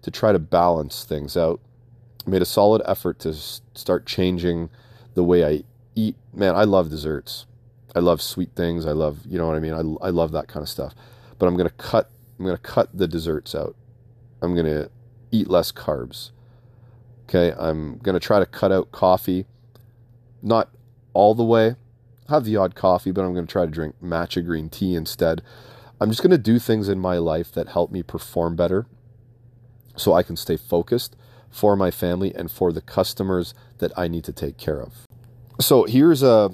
to 0.02 0.12
try 0.12 0.32
to 0.32 0.40
balance 0.40 1.06
things 1.06 1.38
out. 1.38 1.62
I 2.26 2.30
made 2.30 2.42
a 2.42 2.46
solid 2.46 2.82
effort 2.86 3.20
to 3.20 3.34
start 3.34 4.06
changing 4.06 4.70
the 5.16 5.24
way 5.24 5.46
I 5.46 5.64
eat. 5.96 6.16
Man, 6.34 6.56
I 6.56 6.64
love 6.64 6.90
desserts. 6.90 7.46
I 7.96 8.00
love 8.00 8.22
sweet 8.22 8.52
things. 8.56 8.86
I 8.86 8.92
love, 8.92 9.20
you 9.26 9.38
know 9.38 9.48
what 9.48 9.56
I 9.56 9.60
mean? 9.60 9.74
I, 9.74 10.08
I 10.08 10.10
love 10.10 10.32
that 10.32 10.48
kind 10.48 10.64
of 10.64 10.70
stuff. 10.70 10.94
But 11.40 11.48
I'm 11.48 11.56
going 11.56 11.68
to 11.68 11.76
cut 11.76 12.10
I'm 12.40 12.46
going 12.46 12.58
to 12.58 12.64
cut 12.64 12.90
the 12.94 13.08
desserts 13.08 13.54
out. 13.54 13.76
I'm 14.42 14.56
going 14.56 14.66
to 14.66 14.90
eat 15.32 15.48
less 15.48 15.72
carbs. 15.72 16.32
Okay, 17.34 17.56
I'm 17.58 17.98
going 18.00 18.14
to 18.14 18.20
try 18.20 18.40
to 18.40 18.46
cut 18.46 18.74
out 18.74 18.92
coffee. 18.92 19.46
Not 20.42 20.70
all 21.14 21.34
the 21.34 21.46
way. 21.46 21.78
have 22.28 22.44
the 22.44 22.58
odd 22.58 22.76
coffee, 22.76 23.12
but 23.12 23.24
I'm 23.24 23.34
going 23.34 23.48
to 23.48 23.52
try 23.52 23.64
to 23.64 23.72
drink 23.72 23.96
matcha 24.04 24.46
green 24.46 24.68
tea 24.68 24.96
instead. 24.96 25.42
I'm 26.02 26.10
just 26.10 26.22
going 26.22 26.32
to 26.32 26.38
do 26.38 26.60
things 26.60 26.90
in 26.90 27.00
my 27.00 27.18
life 27.20 27.54
that 27.54 27.70
help 27.70 27.90
me 27.90 28.04
perform 28.04 28.58
better 28.58 28.86
so 29.96 30.12
I 30.12 30.24
can 30.24 30.36
stay 30.36 30.58
focused 30.58 31.16
for 31.50 31.78
my 31.78 31.90
family 31.90 32.36
and 32.36 32.52
for 32.52 32.74
the 32.74 32.82
customers 32.82 33.54
that 33.78 33.98
I 33.98 34.10
need 34.10 34.26
to 34.26 34.34
take 34.34 34.58
care 34.58 34.82
of. 34.82 35.08
So 35.62 35.86
here's 35.86 36.24
a 36.24 36.52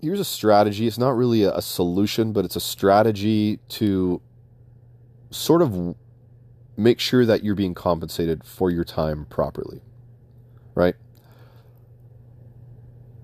here's 0.00 0.18
a 0.18 0.24
strategy. 0.24 0.88
It's 0.88 0.98
not 0.98 1.16
really 1.16 1.44
a, 1.44 1.62
solution, 1.62 2.32
but 2.32 2.44
it's 2.44 2.56
a 2.56 2.60
strategy 2.60 3.60
to 3.68 4.20
sort 5.30 5.62
of 5.62 5.94
make 6.76 6.98
sure 6.98 7.24
that 7.24 7.44
you're 7.44 7.54
being 7.54 7.74
compensated 7.74 8.42
for 8.42 8.70
your 8.72 8.84
time 8.84 9.26
properly. 9.26 9.82
Right? 10.76 10.94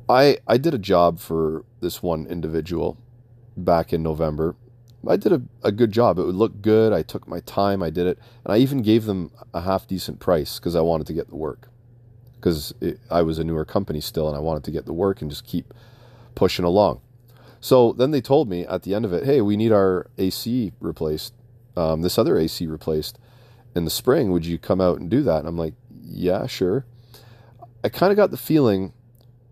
I 0.09 0.39
I 0.49 0.57
did 0.57 0.75
a 0.75 0.79
job 0.79 1.21
for 1.21 1.65
this 1.81 2.03
one 2.03 2.27
individual 2.27 2.99
back 3.57 3.93
in 3.93 4.03
November 4.03 4.57
I 5.09 5.17
did 5.17 5.33
a, 5.33 5.43
a 5.63 5.73
good 5.73 5.91
job. 5.91 6.19
It 6.19 6.25
would 6.25 6.35
look 6.35 6.63
good. 6.63 6.93
I 6.93 7.03
took 7.03 7.27
my 7.27 7.41
time. 7.41 7.83
I 7.83 7.91
did 7.91 8.07
it. 8.07 8.19
And 8.45 8.55
I 8.55 8.59
even 8.59 8.83
gave 8.83 9.05
them 9.05 9.33
a 9.53 9.63
half 9.63 9.87
decent 9.87 10.21
price 10.21 10.59
because 10.59 10.77
I 10.77 10.81
wanted 10.81 11.07
to 11.09 11.13
get 11.13 11.29
the 11.29 11.37
work. 11.37 11.69
Because 12.37 12.73
I 13.11 13.23
was 13.23 13.39
a 13.39 13.45
newer 13.45 13.65
company 13.65 14.01
still 14.01 14.29
and 14.29 14.37
I 14.37 14.41
wanted 14.41 14.65
to 14.65 14.71
get 14.71 14.87
the 14.87 14.93
work 14.93 15.21
and 15.21 15.31
just 15.31 15.47
keep 15.47 15.75
pushing 16.35 16.65
along. 16.65 17.01
So 17.61 17.93
then 17.93 18.11
they 18.11 18.21
told 18.21 18.49
me 18.49 18.67
at 18.67 18.83
the 18.83 18.95
end 18.95 19.05
of 19.05 19.13
it, 19.13 19.25
hey, 19.25 19.41
we 19.41 19.57
need 19.57 19.73
our 19.73 20.09
AC 20.19 20.73
replaced, 20.81 21.35
um, 21.77 22.03
this 22.03 22.19
other 22.19 22.37
AC 22.37 22.67
replaced 22.67 23.19
in 23.75 23.85
the 23.85 23.91
spring. 23.91 24.33
Would 24.33 24.45
you 24.45 24.59
come 24.59 24.81
out 24.81 24.99
and 24.99 25.09
do 25.09 25.23
that? 25.23 25.39
And 25.39 25.49
I'm 25.49 25.59
like, 25.59 25.75
yeah, 26.03 26.47
sure. 26.47 26.85
I 27.85 27.89
kind 27.89 28.11
of 28.13 28.17
got 28.17 28.31
the 28.31 28.37
feeling 28.37 28.93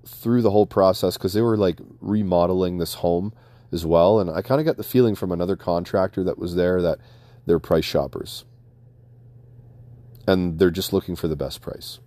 through 0.07 0.43
the 0.43 0.51
whole 0.51 0.67
process 0.67 1.17
because 1.17 1.33
they 1.33 1.43
were 1.43 1.57
like 1.57 1.79
remodeling 2.01 2.79
this 2.79 2.95
home 2.95 3.33
as 3.73 3.85
well. 3.85 4.21
And 4.21 4.31
I 4.31 4.43
kind 4.43 4.61
of 4.61 4.65
got 4.65 4.77
the 4.77 4.83
feeling 4.83 5.15
from 5.15 5.33
another 5.33 5.57
contractor 5.57 6.25
that 6.25 6.39
was 6.39 6.55
there 6.55 6.81
that 6.83 6.99
they're 7.47 7.59
price 7.59 7.85
shoppers 7.85 8.45
and 10.27 10.59
they're 10.59 10.71
just 10.71 10.93
looking 10.93 11.17
for 11.17 11.29
the 11.29 11.37
best 11.37 11.61
price. 11.61 11.99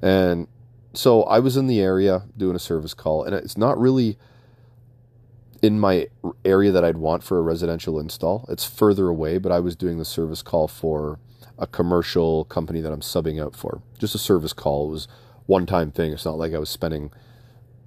And 0.00 0.48
so 0.94 1.22
I 1.24 1.38
was 1.40 1.56
in 1.56 1.66
the 1.66 1.80
area 1.80 2.24
doing 2.36 2.56
a 2.56 2.60
service 2.60 2.94
call, 2.94 3.24
and 3.24 3.34
it's 3.34 3.56
not 3.56 3.78
really 3.78 4.18
in 5.62 5.78
my 5.80 6.08
area 6.44 6.70
that 6.72 6.84
I'd 6.84 6.96
want 6.98 7.22
for 7.22 7.38
a 7.38 7.42
residential 7.42 7.98
install. 7.98 8.46
It's 8.48 8.64
further 8.64 9.08
away, 9.08 9.38
but 9.38 9.52
I 9.52 9.60
was 9.60 9.76
doing 9.76 9.98
the 9.98 10.04
service 10.04 10.42
call 10.42 10.68
for 10.68 11.18
a 11.58 11.66
commercial 11.66 12.44
company 12.44 12.80
that 12.80 12.92
I'm 12.92 13.00
subbing 13.00 13.42
out 13.42 13.56
for. 13.56 13.82
Just 13.98 14.14
a 14.14 14.18
service 14.18 14.52
call. 14.52 14.88
It 14.88 14.92
was 14.92 15.08
one 15.46 15.66
time 15.66 15.90
thing. 15.90 16.12
It's 16.12 16.24
not 16.24 16.38
like 16.38 16.54
I 16.54 16.58
was 16.58 16.70
spending 16.70 17.10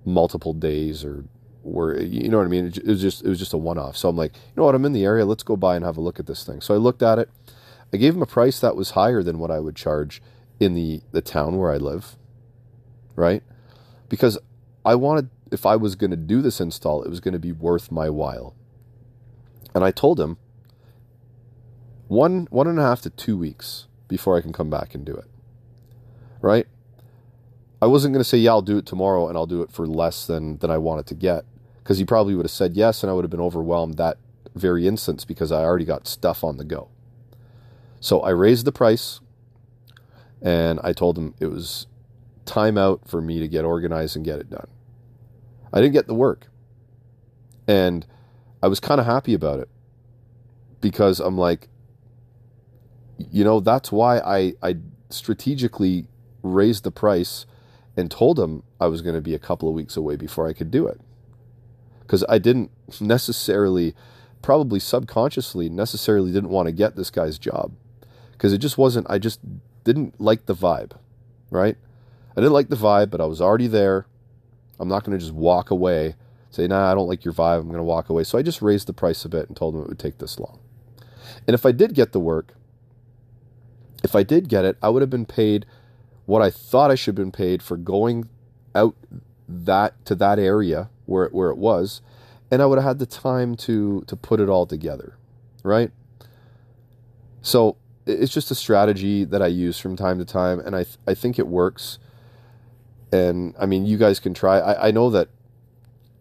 multiple 0.05 0.53
days 0.53 1.03
or 1.03 1.25
were 1.63 1.99
you 1.99 2.29
know 2.29 2.37
what 2.37 2.45
I 2.45 2.49
mean? 2.49 2.67
It 2.67 2.85
was 2.85 3.01
just 3.01 3.23
it 3.23 3.29
was 3.29 3.39
just 3.39 3.53
a 3.53 3.57
one 3.57 3.77
off. 3.77 3.97
So 3.97 4.09
I'm 4.09 4.15
like, 4.15 4.35
you 4.35 4.53
know 4.55 4.63
what? 4.63 4.75
I'm 4.75 4.85
in 4.85 4.93
the 4.93 5.05
area. 5.05 5.25
Let's 5.25 5.43
go 5.43 5.55
by 5.55 5.75
and 5.75 5.85
have 5.85 5.97
a 5.97 6.01
look 6.01 6.19
at 6.19 6.25
this 6.25 6.43
thing. 6.43 6.61
So 6.61 6.73
I 6.73 6.77
looked 6.77 7.03
at 7.03 7.19
it. 7.19 7.29
I 7.93 7.97
gave 7.97 8.15
him 8.15 8.21
a 8.21 8.27
price 8.27 8.59
that 8.59 8.75
was 8.75 8.91
higher 8.91 9.23
than 9.23 9.39
what 9.39 9.51
I 9.51 9.59
would 9.59 9.75
charge 9.75 10.21
in 10.59 10.73
the 10.73 11.01
the 11.11 11.21
town 11.21 11.57
where 11.57 11.71
I 11.71 11.77
live. 11.77 12.15
Right? 13.15 13.43
Because 14.07 14.37
I 14.85 14.95
wanted 14.95 15.29
if 15.51 15.65
I 15.65 15.75
was 15.75 15.95
going 15.95 16.11
to 16.11 16.17
do 16.17 16.41
this 16.41 16.59
install, 16.59 17.03
it 17.03 17.09
was 17.09 17.19
going 17.19 17.33
to 17.33 17.39
be 17.39 17.51
worth 17.51 17.91
my 17.91 18.09
while. 18.09 18.55
And 19.75 19.83
I 19.83 19.91
told 19.91 20.19
him 20.19 20.37
one 22.09 22.47
one 22.49 22.67
and 22.67 22.79
a 22.79 22.81
half 22.81 23.01
to 23.01 23.09
two 23.09 23.37
weeks 23.37 23.87
before 24.09 24.35
I 24.35 24.41
can 24.41 24.51
come 24.51 24.69
back 24.69 24.93
and 24.93 25.05
do 25.05 25.15
it. 25.15 25.27
Right? 26.41 26.67
I 27.81 27.85
wasn't 27.85 28.13
going 28.13 28.19
to 28.21 28.27
say, 28.27 28.37
yeah, 28.37 28.51
I'll 28.51 28.61
do 28.61 28.77
it 28.77 28.85
tomorrow 28.85 29.29
and 29.29 29.37
I'll 29.37 29.45
do 29.45 29.61
it 29.61 29.71
for 29.71 29.87
less 29.87 30.25
than, 30.25 30.57
than 30.57 30.69
I 30.69 30.77
wanted 30.77 31.05
to 31.07 31.15
get. 31.15 31.45
Because 31.77 31.97
he 31.97 32.03
probably 32.03 32.35
would 32.35 32.43
have 32.45 32.51
said 32.51 32.75
yes 32.75 33.03
and 33.03 33.09
I 33.09 33.13
would 33.13 33.23
have 33.23 33.31
been 33.31 33.39
overwhelmed 33.39 33.95
that 33.97 34.17
very 34.53 34.85
instance 34.85 35.23
because 35.23 35.51
I 35.51 35.63
already 35.63 35.85
got 35.85 36.07
stuff 36.07 36.43
on 36.43 36.57
the 36.57 36.65
go. 36.65 36.89
So 38.01 38.19
I 38.21 38.31
raised 38.31 38.65
the 38.65 38.71
price 38.71 39.21
and 40.41 40.79
I 40.83 40.91
told 40.93 41.17
him 41.17 41.35
it 41.39 41.47
was 41.47 41.87
time 42.45 42.77
out 42.77 43.07
for 43.07 43.21
me 43.21 43.39
to 43.39 43.47
get 43.47 43.63
organized 43.63 44.15
and 44.15 44.25
get 44.25 44.39
it 44.39 44.49
done. 44.49 44.67
I 45.71 45.79
didn't 45.79 45.93
get 45.93 46.07
the 46.07 46.15
work. 46.15 46.47
And 47.67 48.05
I 48.61 48.67
was 48.67 48.79
kind 48.79 48.99
of 48.99 49.05
happy 49.05 49.33
about 49.33 49.59
it 49.59 49.69
because 50.81 51.19
I'm 51.19 51.37
like, 51.37 51.69
you 53.31 53.43
know, 53.43 53.59
that's 53.59 53.91
why 53.91 54.19
I, 54.19 54.53
I 54.63 54.77
strategically 55.09 56.05
raised 56.41 56.83
the 56.83 56.91
price 56.91 57.45
and 57.97 58.09
told 58.09 58.39
him 58.39 58.63
I 58.79 58.87
was 58.87 59.01
going 59.01 59.15
to 59.15 59.21
be 59.21 59.35
a 59.35 59.39
couple 59.39 59.67
of 59.67 59.75
weeks 59.75 59.97
away 59.97 60.15
before 60.15 60.47
I 60.47 60.53
could 60.53 60.71
do 60.71 60.87
it. 60.87 61.01
Because 62.01 62.23
I 62.29 62.39
didn't 62.39 62.71
necessarily, 62.99 63.93
probably 64.41 64.79
subconsciously, 64.79 65.69
necessarily 65.69 66.31
didn't 66.31 66.49
want 66.49 66.67
to 66.67 66.71
get 66.71 66.95
this 66.95 67.11
guy's 67.11 67.37
job. 67.37 67.73
Because 68.31 68.53
it 68.53 68.59
just 68.59 68.77
wasn't, 68.77 69.05
I 69.09 69.19
just 69.19 69.41
didn't 69.83 70.19
like 70.19 70.45
the 70.45 70.55
vibe, 70.55 70.93
right? 71.51 71.75
I 72.31 72.41
didn't 72.41 72.53
like 72.53 72.69
the 72.69 72.75
vibe, 72.75 73.09
but 73.09 73.21
I 73.21 73.25
was 73.25 73.41
already 73.41 73.67
there. 73.67 74.05
I'm 74.79 74.87
not 74.87 75.03
going 75.03 75.17
to 75.17 75.23
just 75.23 75.35
walk 75.35 75.71
away, 75.71 76.15
say, 76.49 76.67
nah, 76.67 76.89
I 76.89 76.95
don't 76.95 77.07
like 77.07 77.25
your 77.25 77.33
vibe. 77.33 77.59
I'm 77.59 77.67
going 77.67 77.77
to 77.77 77.83
walk 77.83 78.09
away. 78.09 78.23
So 78.23 78.37
I 78.37 78.43
just 78.43 78.61
raised 78.61 78.87
the 78.87 78.93
price 78.93 79.25
a 79.25 79.29
bit 79.29 79.47
and 79.49 79.57
told 79.57 79.75
him 79.75 79.81
it 79.81 79.89
would 79.89 79.99
take 79.99 80.19
this 80.19 80.39
long. 80.39 80.59
And 81.45 81.53
if 81.53 81.65
I 81.65 81.73
did 81.73 81.93
get 81.93 82.13
the 82.13 82.19
work, 82.19 82.53
if 84.03 84.15
I 84.15 84.23
did 84.23 84.49
get 84.49 84.65
it, 84.65 84.77
I 84.81 84.89
would 84.89 85.01
have 85.01 85.09
been 85.09 85.25
paid 85.25 85.65
what 86.25 86.41
I 86.41 86.49
thought 86.51 86.91
I 86.91 86.95
should 86.95 87.17
have 87.17 87.23
been 87.23 87.31
paid 87.31 87.63
for 87.63 87.75
going 87.75 88.29
out 88.75 88.95
that 89.47 90.05
to 90.05 90.15
that 90.15 90.37
area 90.37 90.89
where 91.05 91.25
it, 91.25 91.33
where 91.33 91.49
it 91.49 91.57
was, 91.57 92.01
and 92.51 92.61
I 92.61 92.65
would 92.65 92.77
have 92.77 92.85
had 92.85 92.99
the 92.99 93.05
time 93.05 93.55
to 93.57 94.03
to 94.07 94.15
put 94.15 94.39
it 94.39 94.49
all 94.49 94.65
together, 94.65 95.15
right? 95.63 95.91
So 97.41 97.77
it's 98.05 98.33
just 98.33 98.51
a 98.51 98.55
strategy 98.55 99.23
that 99.23 99.41
I 99.41 99.47
use 99.47 99.79
from 99.79 99.95
time 99.95 100.19
to 100.19 100.25
time, 100.25 100.59
and 100.59 100.75
I 100.75 100.83
th- 100.83 100.97
I 101.07 101.13
think 101.13 101.39
it 101.39 101.47
works. 101.47 101.99
And 103.11 103.55
I 103.59 103.65
mean, 103.65 103.85
you 103.85 103.97
guys 103.97 104.19
can 104.19 104.33
try. 104.33 104.59
I, 104.59 104.89
I 104.89 104.91
know 104.91 105.09
that 105.09 105.29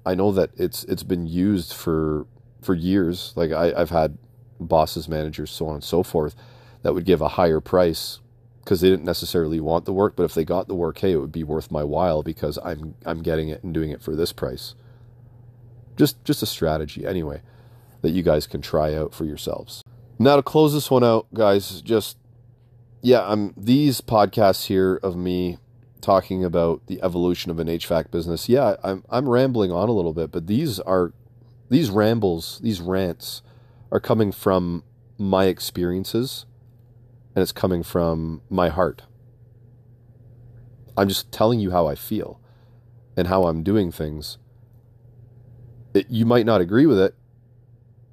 I 0.06 0.14
know 0.14 0.32
that 0.32 0.50
it's 0.56 0.85
it's 0.85 1.02
been 1.02 1.26
used 1.26 1.73
for 1.73 2.26
for 2.62 2.75
years. 2.75 3.32
Like 3.37 3.52
I, 3.52 3.73
I've 3.76 3.90
had 3.90 4.16
bosses, 4.58 5.08
managers, 5.08 5.50
so 5.50 5.68
on 5.68 5.75
and 5.75 5.85
so 5.85 6.02
forth, 6.02 6.35
that 6.82 6.94
would 6.94 7.04
give 7.04 7.20
a 7.20 7.28
higher 7.28 7.61
price 7.61 8.20
because 8.68 8.82
they 8.82 8.90
didn't 8.90 9.04
necessarily 9.04 9.61
want 9.61 9.87
the 9.87 9.92
work, 9.94 10.14
but 10.14 10.25
if 10.25 10.35
they 10.35 10.44
got 10.44 10.68
the 10.68 10.75
work, 10.75 10.99
hey, 10.99 11.12
it 11.12 11.16
would 11.16 11.32
be 11.32 11.42
worth 11.42 11.70
my 11.70 11.82
while 11.82 12.23
because 12.23 12.58
I'm 12.62 12.94
I'm 13.06 13.23
getting 13.23 13.49
it 13.49 13.64
and 13.64 13.73
doing 13.73 13.90
it 13.90 14.02
for 14.02 14.14
this 14.14 14.32
price. 14.32 14.75
Just 15.97 16.23
just 16.25 16.42
a 16.42 16.47
strategy 16.47 17.06
anyway 17.06 17.40
that 18.02 18.11
you 18.11 18.23
guys 18.23 18.47
can 18.47 18.61
try 18.61 18.94
out 18.94 19.14
for 19.14 19.25
yourselves. 19.25 19.82
Now 20.18 20.37
to 20.37 20.42
close 20.42 20.73
this 20.75 20.90
one 20.90 21.02
out, 21.02 21.26
guys, 21.32 21.80
just 21.80 22.18
yeah, 23.00 23.25
I'm 23.26 23.54
these 23.56 24.00
podcasts 24.00 24.66
here 24.66 25.00
of 25.02 25.16
me 25.16 25.58
talking 26.00 26.44
about 26.44 26.87
the 26.87 27.02
evolution 27.02 27.50
of 27.50 27.58
an 27.58 27.68
HVAC 27.68 28.11
business. 28.11 28.49
Yeah, 28.49 28.76
I'm 28.85 29.02
I'm 29.08 29.28
rambling 29.28 29.73
on 29.73 29.88
a 29.88 29.92
little 29.92 30.12
bit, 30.12 30.30
but 30.30 30.47
these 30.47 30.78
are 30.80 31.12
these 31.70 31.90
rambles, 31.90 32.61
these 32.62 32.82
rants 32.82 33.42
are 33.90 34.00
coming 34.00 34.30
from 34.30 34.85
my 35.16 35.47
experiences 35.47 36.44
and 37.38 37.42
it's 37.45 37.52
coming 37.52 37.85
from 37.85 38.42
my 38.50 38.68
heart. 38.68 39.02
I'm 40.97 41.09
just 41.09 41.30
telling 41.30 41.61
you 41.61 41.71
how 41.71 41.87
I 41.87 41.95
feel 41.95 42.40
and 43.16 43.28
how 43.28 43.45
I'm 43.45 43.62
doing 43.62 43.92
things. 43.92 44.38
It, 45.95 46.11
you 46.11 46.26
might 46.26 46.45
not 46.45 46.61
agree 46.61 46.85
with 46.85 46.99
it. 46.99 47.14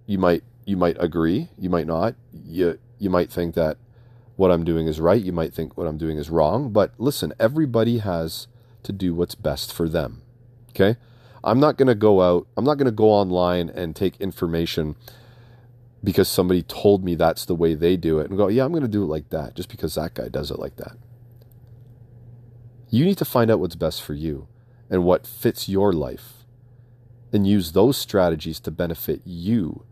You 0.06 0.20
might 0.20 0.44
you 0.64 0.78
might 0.78 0.96
agree, 1.00 1.50
you 1.58 1.72
might 1.72 1.88
not. 1.88 2.14
You 2.32 2.78
you 3.00 3.10
might 3.10 3.32
think 3.32 3.56
that 3.56 3.78
what 4.36 4.52
I'm 4.52 4.64
doing 4.64 4.86
is 4.86 5.00
right, 5.00 5.20
you 5.20 5.34
might 5.34 5.56
think 5.56 5.76
what 5.76 5.88
I'm 5.88 5.98
doing 5.98 6.20
is 6.20 6.30
wrong, 6.30 6.72
but 6.72 6.94
listen, 7.00 7.34
everybody 7.40 7.98
has 7.98 8.46
to 8.84 8.94
do 8.94 9.16
what's 9.16 9.34
best 9.34 9.74
for 9.74 9.90
them. 9.90 10.22
Okay? 10.70 11.00
I'm 11.44 11.60
not 11.60 11.78
going 11.78 11.88
to 11.88 11.96
go 11.96 12.22
out, 12.22 12.46
I'm 12.56 12.66
not 12.66 12.76
going 12.76 12.86
to 12.86 12.92
go 12.92 13.10
online 13.10 13.70
and 13.70 13.96
take 13.96 14.22
information 14.22 14.96
because 16.06 16.30
somebody 16.30 16.62
told 16.62 17.04
me 17.04 17.16
that's 17.16 17.46
the 17.46 17.56
way 17.56 17.74
they 17.74 17.98
do 17.98 18.20
it 18.20 18.30
and 18.30 18.38
go, 18.38 18.48
yeah, 18.48 18.64
I'm 18.64 18.72
going 18.72 18.84
to 18.84 18.88
do 18.88 19.04
it 19.04 19.08
like 19.08 19.30
that 19.32 19.56
just 19.56 19.70
because 19.70 19.96
that 19.96 20.14
guy 20.14 20.30
does 20.30 20.52
it 20.52 20.60
like 20.60 20.76
that. 20.78 20.96
You 22.90 23.04
need 23.04 23.18
to 23.18 23.26
find 23.26 23.50
out 23.50 23.60
what's 23.60 23.76
best 23.76 24.04
for 24.04 24.14
you 24.14 24.48
and 24.90 25.04
what 25.04 25.26
fits 25.26 25.68
your 25.68 25.92
life 25.92 26.46
and 27.34 27.48
use 27.48 27.72
those 27.72 27.98
strategies 27.98 28.60
to 28.62 28.72
benefit 28.72 29.22
you, 29.26 29.84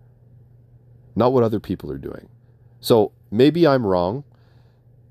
not 1.15 1.33
what 1.33 1.43
other 1.43 1.59
people 1.59 1.91
are 1.91 1.97
doing. 1.97 2.29
So 2.79 3.11
maybe 3.31 3.65
I'm 3.65 3.85
wrong 3.85 4.23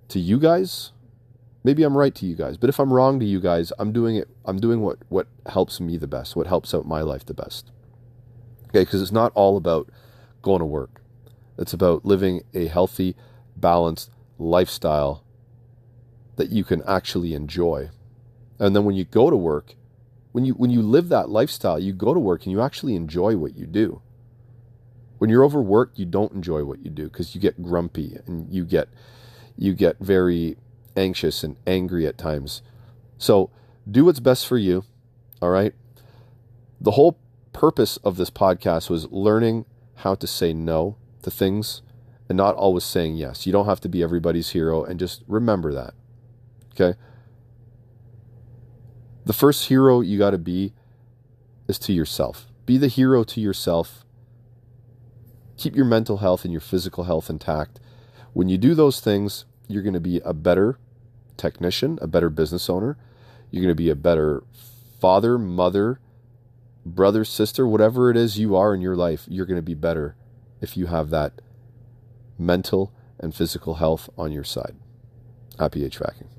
to 0.09 0.21
you 0.21 0.39
guys. 0.39 0.93
Maybe 1.65 1.83
I'm 1.83 1.97
right 1.97 2.15
to 2.15 2.27
you 2.27 2.37
guys. 2.37 2.57
But 2.57 2.69
if 2.71 2.79
I'm 2.79 2.93
wrong 2.93 3.19
to 3.19 3.27
you 3.27 3.41
guys, 3.41 3.73
I'm 3.79 3.93
doing 3.93 4.17
it 4.17 4.29
I'm 4.45 4.61
doing 4.61 4.81
what 4.81 4.99
what 5.09 5.27
helps 5.47 5.81
me 5.81 5.97
the 5.97 6.07
best, 6.07 6.37
what 6.37 6.47
helps 6.47 6.73
out 6.75 6.87
my 6.87 7.03
life 7.03 7.27
the 7.27 7.35
best. 7.35 7.71
Okay, 8.69 8.81
because 8.85 9.03
it's 9.03 9.13
not 9.13 9.33
all 9.35 9.57
about 9.57 9.91
going 10.43 10.61
to 10.61 10.67
work. 10.67 11.03
It's 11.59 11.73
about 11.73 12.05
living 12.05 12.43
a 12.55 12.67
healthy, 12.67 13.17
balanced 13.57 14.11
lifestyle 14.39 15.25
that 16.37 16.51
you 16.51 16.65
can 16.65 16.83
actually 16.87 17.35
enjoy. 17.35 17.91
And 18.59 18.75
then 18.75 18.85
when 18.85 18.97
you 18.97 19.05
go 19.05 19.31
to 19.31 19.37
work, 19.37 19.75
when 20.33 20.45
you 20.45 20.55
when 20.55 20.71
you 20.71 20.83
live 20.83 21.09
that 21.11 21.29
lifestyle, 21.29 21.79
you 21.79 21.93
go 21.93 22.15
to 22.15 22.21
work 22.21 22.45
and 22.45 22.53
you 22.53 22.61
actually 22.61 22.97
enjoy 22.97 23.37
what 23.37 23.55
you 23.55 23.67
do. 23.67 24.01
When 25.19 25.31
you're 25.31 25.45
overworked, 25.45 25.99
you 25.99 26.07
don't 26.07 26.33
enjoy 26.33 26.65
what 26.65 26.85
you 26.85 26.91
do 26.91 27.05
because 27.05 27.35
you 27.35 27.41
get 27.41 27.63
grumpy 27.63 28.19
and 28.27 28.53
you 28.53 28.65
get 28.65 28.89
you 29.57 29.75
get 29.75 29.99
very 30.01 30.57
anxious 30.97 31.45
and 31.45 31.57
angry 31.67 32.07
at 32.07 32.19
times. 32.19 32.63
So, 33.19 33.51
do 33.89 34.05
what's 34.07 34.21
best 34.21 34.47
for 34.47 34.59
you, 34.59 34.85
all 35.41 35.51
right? 35.51 35.75
The 36.81 36.93
whole 36.93 37.19
purpose 37.53 37.99
of 37.99 38.17
this 38.17 38.31
podcast 38.31 38.91
was 38.91 39.11
learning 39.13 39.67
how 40.03 40.15
to 40.17 40.27
say 40.27 40.53
no 40.53 40.97
to 41.23 41.31
things 41.31 41.83
and 42.29 42.37
not 42.37 42.55
always 42.55 42.85
saying 42.85 43.17
yes. 43.17 43.47
You 43.47 43.53
don't 43.53 43.67
have 43.67 43.81
to 43.81 43.89
be 43.89 44.03
everybody's 44.03 44.51
hero 44.51 44.85
and 44.85 44.99
just 44.99 45.23
remember 45.27 45.73
that. 45.73 45.95
Okay? 46.73 46.99
The 49.25 49.33
first 49.33 49.69
hero 49.69 50.01
you 50.01 50.19
got 50.19 50.31
to 50.31 50.39
be 50.39 50.73
is 51.69 51.79
to 51.81 51.93
yourself. 51.93 52.47
Be 52.67 52.79
the 52.79 52.89
hero 52.89 53.23
to 53.25 53.41
yourself. 53.41 54.05
Keep 55.57 55.77
your 55.77 55.85
mental 55.85 56.19
health 56.19 56.45
and 56.45 56.53
your 56.53 56.61
physical 56.61 57.05
health 57.05 57.31
intact. 57.31 57.79
When 58.33 58.49
you 58.49 58.59
do 58.59 58.75
those 58.75 58.99
things, 58.99 59.45
you're 59.69 59.83
going 59.83 59.95
to 59.95 60.01
be 60.01 60.21
a 60.25 60.35
better 60.35 60.79
technician, 61.37 61.99
a 62.03 62.07
better 62.07 62.31
business 62.31 62.69
owner. 62.69 62.97
You're 63.51 63.63
going 63.63 63.77
to 63.77 63.83
be 63.83 63.91
a 63.91 63.97
better 63.97 64.43
father, 65.01 65.39
mother, 65.39 66.01
brother, 66.85 67.25
sister, 67.25 67.67
whatever 67.67 68.11
it 68.11 68.17
is 68.17 68.39
you 68.39 68.57
are 68.57 68.75
in 68.75 68.81
your 68.81 68.97
life. 68.97 69.25
You're 69.29 69.47
going 69.47 69.59
to 69.59 69.63
be 69.63 69.75
better 69.75 70.17
if 70.61 70.77
you 70.77 70.87
have 70.87 71.11
that 71.11 71.41
mental 72.39 72.93
and 73.19 73.35
physical 73.35 73.75
health 73.75 74.09
on 74.17 74.33
your 74.33 74.45
side. 74.45 74.77
Happy 75.59 75.89
HVACing. 75.89 76.33